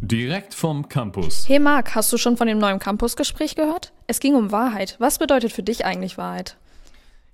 [0.00, 1.48] Direkt vom Campus.
[1.48, 3.92] Hey Marc, hast du schon von dem neuen Campusgespräch gehört?
[4.06, 4.96] Es ging um Wahrheit.
[4.98, 6.58] Was bedeutet für dich eigentlich Wahrheit?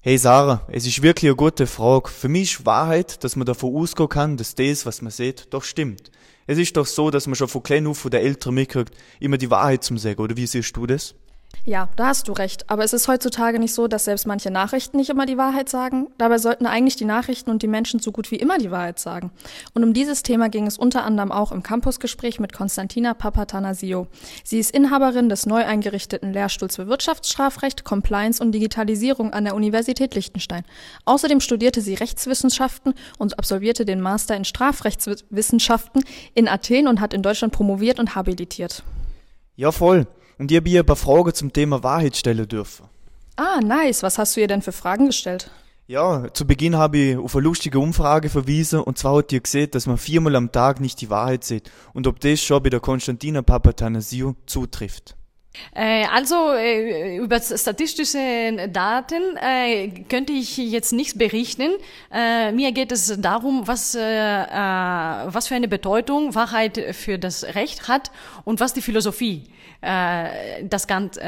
[0.01, 2.09] Hey Sarah, es ist wirklich eine gute Frage.
[2.09, 5.65] Für mich ist Wahrheit, dass man davon ausgehen kann, dass das, was man sieht, doch
[5.65, 6.13] stimmt.
[6.47, 9.39] Es ist doch so, dass man schon von klein auf von der Eltern mitkriegt, immer
[9.39, 11.17] die Wahrheit zum Sagen, oder wie siehst du das?
[11.69, 12.71] Ja, da hast du recht.
[12.71, 16.07] Aber es ist heutzutage nicht so, dass selbst manche Nachrichten nicht immer die Wahrheit sagen.
[16.17, 19.31] Dabei sollten eigentlich die Nachrichten und die Menschen so gut wie immer die Wahrheit sagen.
[19.75, 24.07] Und um dieses Thema ging es unter anderem auch im Campusgespräch mit Konstantina Papatanasio.
[24.45, 30.15] Sie ist Inhaberin des neu eingerichteten Lehrstuhls für Wirtschaftsstrafrecht, Compliance und Digitalisierung an der Universität
[30.15, 30.65] Liechtenstein.
[31.05, 37.23] Außerdem studierte sie Rechtswissenschaften und absolvierte den Master in Strafrechtswissenschaften in Athen und hat in
[37.23, 38.83] Deutschland promoviert und habilitiert.
[39.57, 40.07] Ja, voll.
[40.39, 42.87] Und ihr mir ein paar Fragen zum Thema Wahrheit stellen dürfen.
[43.37, 44.03] Ah, nice.
[44.03, 45.51] Was hast du ihr denn für Fragen gestellt?
[45.87, 49.71] Ja, zu Beginn habe ich auf eine lustige Umfrage verwiesen und zwar hat ihr gesehen,
[49.71, 52.81] dass man viermal am Tag nicht die Wahrheit sieht und ob das schon bei der
[52.81, 55.18] Konstantina Papatanasiou zutrifft.
[55.75, 61.73] Äh, also äh, über statistische Daten äh, könnte ich jetzt nichts berichten.
[62.11, 68.11] Mir geht es darum, was, was für eine Bedeutung Wahrheit für das Recht hat
[68.45, 69.45] und was die Philosophie
[69.81, 71.21] das Ganze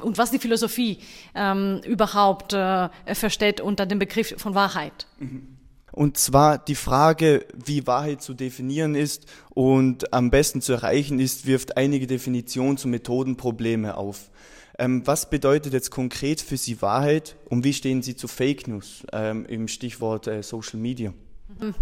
[0.00, 0.98] und was die Philosophie
[1.34, 2.54] ähm, überhaupt
[3.12, 5.06] versteht unter dem Begriff von Wahrheit.
[5.18, 5.55] Mhm.
[5.96, 11.46] Und zwar die Frage, wie Wahrheit zu definieren ist und am besten zu erreichen ist,
[11.46, 14.30] wirft einige Definitions- und Methodenprobleme auf.
[14.78, 19.04] Ähm, was bedeutet jetzt konkret für Sie Wahrheit und wie stehen Sie zu Fake News
[19.10, 21.14] ähm, im Stichwort äh, Social Media?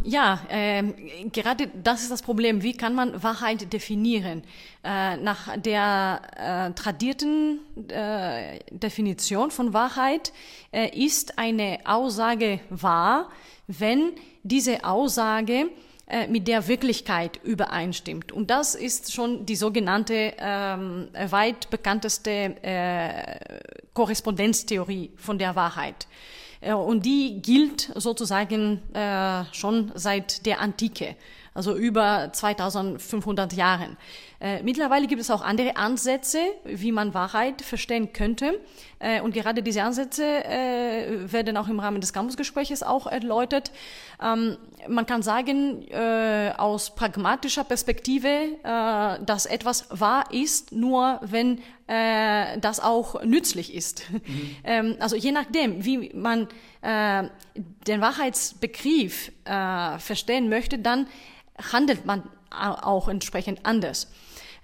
[0.02, 0.82] Ja, äh,
[1.32, 2.62] gerade das ist das Problem.
[2.62, 4.42] Wie kann man Wahrheit definieren?
[4.84, 10.32] Äh, nach der äh, tradierten äh, Definition von Wahrheit
[10.70, 13.30] äh, ist eine Aussage wahr,
[13.66, 14.12] wenn
[14.42, 15.70] diese Aussage
[16.06, 18.32] äh, mit der Wirklichkeit übereinstimmt.
[18.32, 22.30] Und das ist schon die sogenannte ähm, weit bekannteste
[22.62, 23.38] äh,
[23.94, 26.06] Korrespondenztheorie von der Wahrheit.
[26.64, 31.16] Äh, und die gilt sozusagen äh, schon seit der Antike,
[31.54, 33.96] also über 2500 Jahren.
[34.40, 38.60] Äh, mittlerweile gibt es auch andere Ansätze, wie man Wahrheit verstehen könnte.
[38.98, 43.70] Äh, und gerade diese Ansätze äh, werden auch im Rahmen des Campusgespräches auch erläutert.
[44.20, 51.60] Ähm, man kann sagen, äh, aus pragmatischer Perspektive, äh, dass etwas wahr ist, nur wenn
[51.86, 54.10] äh, das auch nützlich ist.
[54.10, 54.20] Mhm.
[54.66, 56.48] Ähm, also je nachdem, wie man
[56.82, 61.06] den Wahrheitsbegriff verstehen möchte, dann
[61.72, 64.10] handelt man auch entsprechend anders.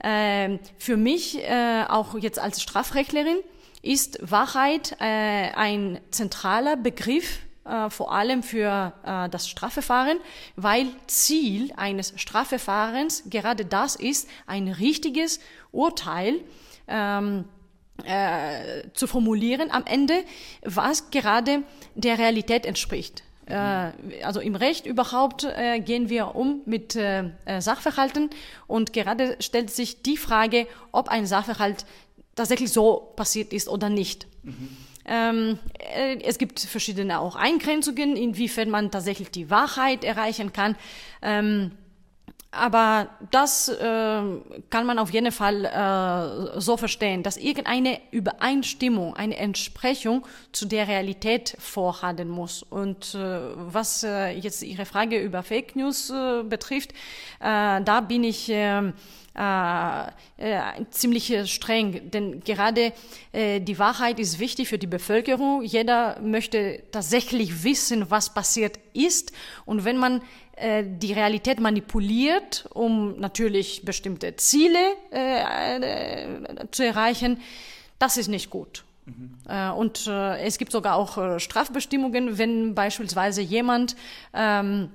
[0.03, 3.39] Ähm, für mich, äh, auch jetzt als Strafrechtlerin,
[3.83, 8.93] ist Wahrheit äh, ein zentraler Begriff, äh, vor allem für
[9.31, 10.19] das Strafverfahren,
[10.57, 15.41] weil Ziel eines Strafverfahrens gerade das ist, ein richtiges
[15.73, 16.41] Urteil
[16.89, 17.45] ähm,
[18.05, 20.25] äh, zu formulieren am Ende,
[20.63, 21.63] was gerade
[21.95, 23.23] der Realität entspricht.
[23.51, 28.31] Äh, also im Recht überhaupt äh, gehen wir um mit äh, Sachverhalten
[28.67, 31.85] und gerade stellt sich die Frage, ob ein Sachverhalt
[32.35, 34.27] tatsächlich so passiert ist oder nicht.
[34.43, 34.77] Mhm.
[35.07, 35.59] Ähm,
[36.23, 40.77] es gibt verschiedene auch Eingrenzungen, inwiefern man tatsächlich die Wahrheit erreichen kann.
[41.23, 41.73] Ähm,
[42.53, 44.23] aber das äh,
[44.71, 50.89] kann man auf jeden Fall äh, so verstehen, dass irgendeine Übereinstimmung, eine Entsprechung zu der
[50.89, 52.65] Realität vorhalten muss.
[52.65, 56.93] Und äh, was äh, jetzt Ihre Frage über Fake News äh, betrifft,
[57.39, 58.93] äh, da bin ich äh,
[59.39, 60.07] äh,
[60.39, 62.93] äh, ziemlich streng, denn gerade
[63.31, 65.63] äh, die Wahrheit ist wichtig für die Bevölkerung.
[65.63, 69.33] Jeder möchte tatsächlich wissen, was passiert ist.
[69.67, 70.21] Und wenn man
[70.61, 74.79] äh, die Realität manipuliert, um natürlich bestimmte Ziele
[75.13, 76.27] äh, äh,
[76.71, 77.41] zu erreichen,
[77.99, 78.85] das ist nicht gut.
[79.07, 79.35] Mhm.
[79.49, 83.97] Äh, und äh, es gibt sogar auch äh, Strafbestimmungen, wenn beispielsweise jemand
[84.35, 84.91] ähm,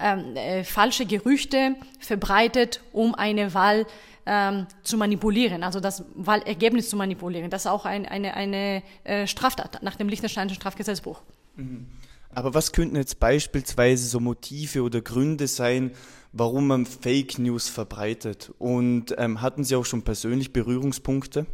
[0.00, 3.86] ähm, falsche Gerüchte verbreitet, um eine Wahl
[4.24, 7.50] ähm, zu manipulieren, also das Wahlergebnis zu manipulieren.
[7.50, 8.82] Das ist auch ein, eine, eine
[9.26, 11.20] Straftat nach dem Liechtensteinischen Strafgesetzbuch.
[11.56, 11.88] Mhm.
[12.34, 15.92] Aber was könnten jetzt beispielsweise so Motive oder Gründe sein,
[16.32, 18.52] warum man Fake News verbreitet?
[18.58, 21.46] Und ähm, hatten Sie auch schon persönlich Berührungspunkte?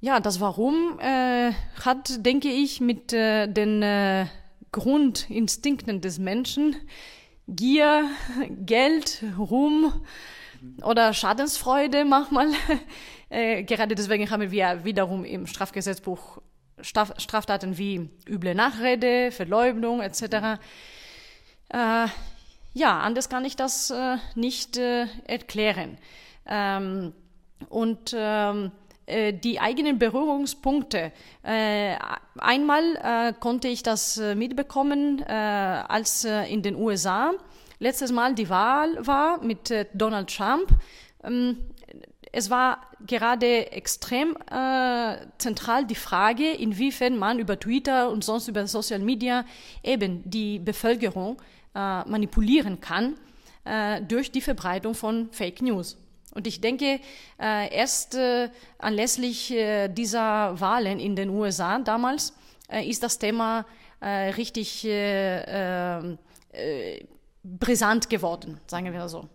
[0.00, 1.52] Ja, das Warum äh,
[1.84, 4.26] hat, denke ich, mit äh, den äh,
[4.72, 6.76] Grundinstinkten des Menschen,
[7.48, 8.08] Gier,
[8.64, 9.92] Geld, Ruhm
[10.82, 12.48] oder Schadensfreude manchmal.
[13.28, 16.40] äh, gerade deswegen haben wir wiederum im Strafgesetzbuch
[16.82, 20.60] Straf Straftaten wie üble Nachrede, Verleumdung etc.
[21.68, 22.06] Äh,
[22.72, 25.98] ja, anders kann ich das äh, nicht äh, erklären.
[26.46, 27.12] Ähm,
[27.68, 28.72] und ähm,
[29.10, 31.12] äh, die eigenen Berührungspunkte.
[31.42, 31.96] Äh,
[32.38, 37.32] einmal äh, konnte ich das mitbekommen, als in den USA
[37.78, 40.68] letztes Mal die Wahl war mit Donald Trump.
[41.24, 41.58] Ähm,
[42.32, 48.66] es war gerade extrem äh, zentral die Frage, inwiefern man über Twitter und sonst über
[48.66, 49.44] Social Media
[49.82, 51.40] eben die Bevölkerung
[51.74, 53.16] äh, manipulieren kann
[53.64, 55.96] äh, durch die Verbreitung von Fake News.
[56.34, 57.00] Und ich denke,
[57.40, 62.34] äh, erst äh, anlässlich äh, dieser Wahlen in den USA damals
[62.84, 63.66] ist das Thema
[64.00, 64.82] richtig
[67.42, 69.28] brisant geworden, sagen wir so.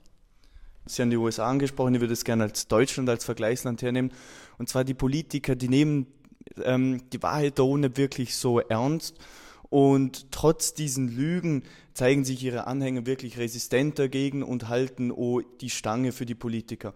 [0.87, 4.11] Sie haben die USA angesprochen, ich würde es gerne als Deutschland als Vergleichsland hernehmen.
[4.57, 6.07] Und zwar die Politiker, die nehmen
[6.63, 9.17] ähm, die Wahrheit da ohne wirklich so ernst.
[9.69, 15.69] Und trotz diesen Lügen zeigen sich ihre Anhänger wirklich resistent dagegen und halten oh, die
[15.69, 16.93] Stange für die Politiker.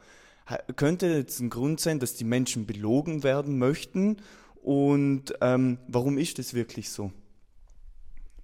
[0.75, 4.18] Könnte jetzt ein Grund sein, dass die Menschen belogen werden möchten?
[4.62, 7.12] Und ähm, warum ist das wirklich so?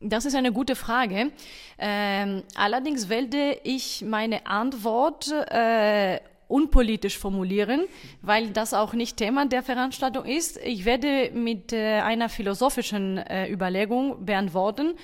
[0.01, 1.31] Das ist eine gute Frage.
[1.79, 7.85] Ähm, allerdings werde ich meine Antwort äh, unpolitisch formulieren,
[8.21, 10.59] weil das auch nicht Thema der Veranstaltung ist.
[10.63, 14.95] Ich werde mit äh, einer philosophischen äh, Überlegung beantworten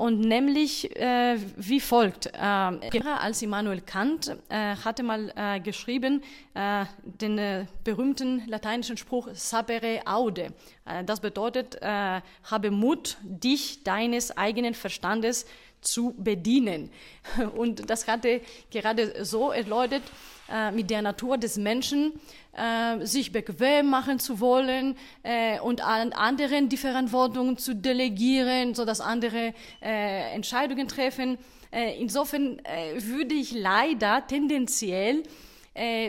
[0.00, 2.24] und nämlich äh, wie folgt.
[2.24, 6.22] Äh, als Immanuel Kant äh, hatte mal äh, geschrieben
[6.54, 10.54] äh, den äh, berühmten lateinischen Spruch sapere aude.
[10.86, 15.44] Äh, das bedeutet, äh, habe Mut, dich deines eigenen Verstandes
[15.80, 16.90] zu bedienen.
[17.56, 18.40] Und das hatte
[18.70, 20.02] gerade so erläutert,
[20.50, 22.12] äh, mit der Natur des Menschen,
[22.52, 29.00] äh, sich bequem machen zu wollen äh, und an anderen die Verantwortung zu delegieren, sodass
[29.00, 31.38] andere äh, Entscheidungen treffen.
[31.70, 35.22] Äh, insofern äh, würde ich leider tendenziell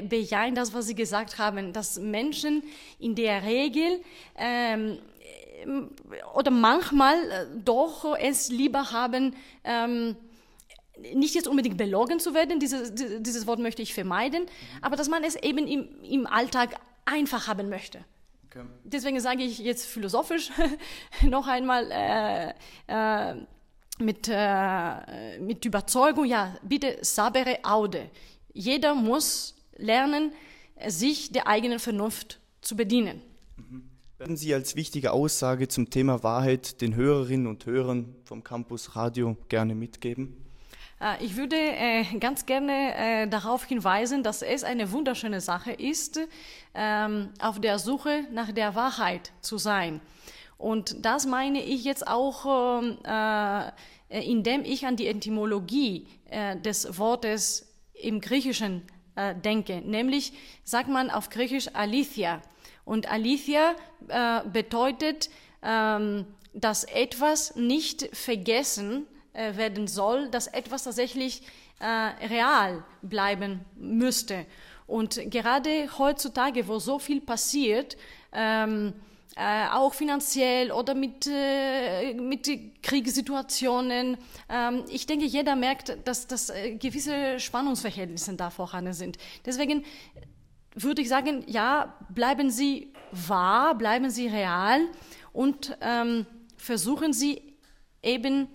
[0.10, 2.64] bejahen das, was Sie gesagt haben, dass Menschen
[3.00, 4.02] in der Regel
[4.36, 4.98] ähm,
[6.34, 10.16] oder manchmal doch es lieber haben, ähm,
[11.14, 12.92] nicht jetzt unbedingt belogen zu werden, diese,
[13.22, 14.46] dieses Wort möchte ich vermeiden,
[14.82, 16.76] aber dass man es eben im, im Alltag
[17.06, 18.04] einfach haben möchte.
[18.48, 18.66] Okay.
[18.84, 20.52] Deswegen sage ich jetzt philosophisch
[21.22, 22.54] noch einmal äh,
[22.88, 23.36] äh,
[24.00, 28.10] mit, äh, mit Überzeugung, ja, bitte sabere aude.
[28.54, 30.34] Jeder muss lernen,
[30.88, 33.22] sich der eigenen Vernunft zu bedienen.
[33.58, 33.91] Mhm.
[34.22, 39.36] Werden Sie als wichtige Aussage zum Thema Wahrheit den Hörerinnen und Hörern vom Campus Radio
[39.50, 40.38] gerne mitgeben?
[41.02, 46.20] Äh, ich würde äh, ganz gerne äh, darauf hinweisen, dass es eine wunderschöne Sache ist,
[46.76, 50.02] ähm, auf der Suche nach der Wahrheit zu sein.
[50.60, 53.72] Und das meine ich jetzt auch, ähm,
[54.08, 56.06] indem ich an die Etymologie
[56.64, 58.84] des Wortes im Griechischen
[59.44, 59.82] denke.
[59.82, 60.34] Nämlich
[60.64, 62.44] sagt man auf Griechisch Alithia.
[62.86, 63.76] Und Alithia
[64.52, 65.30] bedeutet,
[65.64, 71.42] ähm, dass etwas nicht vergessen äh, werden soll, dass etwas tatsächlich
[71.80, 74.46] äh, real bleiben müsste.
[74.88, 77.96] Und gerade heutzutage, wo so viel passiert,
[78.34, 78.94] ähm,
[79.38, 82.50] äh, auch finanziell oder mit, äh, mit
[82.84, 84.18] Kriegssituationen.
[84.50, 89.18] Ähm, ich denke, jeder merkt, dass, dass äh, gewisse Spannungsverhältnisse da vorhanden sind.
[89.46, 89.86] Deswegen
[90.76, 94.88] würde ich sagen, ja, bleiben Sie wahr, bleiben Sie real
[95.34, 96.26] und ähm,
[96.58, 97.58] versuchen Sie
[98.02, 98.48] eben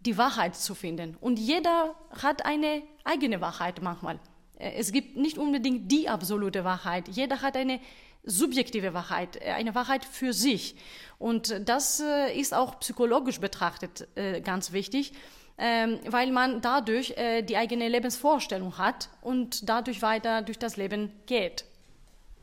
[0.00, 1.16] die Wahrheit zu finden.
[1.20, 4.18] Und jeder hat eine eigene Wahrheit manchmal.
[4.58, 7.08] Äh, es gibt nicht unbedingt die absolute Wahrheit.
[7.08, 7.80] Jeder hat eine
[8.24, 10.76] subjektive Wahrheit, äh, eine Wahrheit für sich.
[11.18, 14.08] Und das äh, ist auch psychologisch betrachtet
[14.44, 15.12] ganz wichtig,
[15.56, 17.14] weil man dadurch
[17.48, 21.64] die eigene Lebensvorstellung hat und dadurch weiter durch das Leben geht.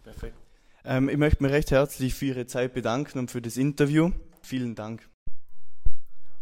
[0.04, 0.36] Perfekt.
[0.86, 4.12] Ähm, ich möchte mich recht herzlich für Ihre Zeit bedanken und für das Interview.
[4.42, 5.08] Vielen Dank.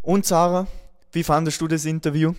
[0.02, 0.68] Und Sarah,
[1.12, 2.34] wie fandest du das Interview?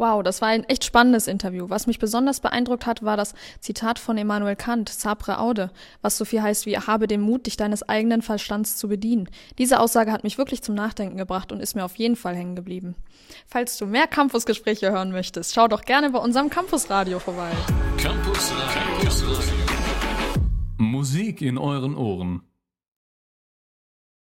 [0.00, 1.66] Wow, das war ein echt spannendes Interview.
[1.68, 6.24] Was mich besonders beeindruckt hat, war das Zitat von Immanuel Kant, Sapre Aude, was so
[6.24, 9.28] viel heißt wie habe den Mut, dich deines eigenen Verstands zu bedienen.
[9.58, 12.56] Diese Aussage hat mich wirklich zum Nachdenken gebracht und ist mir auf jeden Fall hängen
[12.56, 12.94] geblieben.
[13.46, 17.50] Falls du mehr Campusgespräche hören möchtest, schau doch gerne bei unserem Campusradio vorbei.
[17.98, 19.10] Campus Radio.
[20.78, 22.49] Musik in euren Ohren.